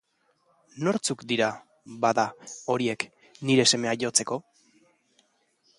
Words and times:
Nortzuk 0.87 1.21
dira, 1.31 1.49
bada, 2.05 2.25
horiek, 2.75 3.07
nire 3.51 3.69
semea 3.73 3.95
jotzeko? 4.05 4.41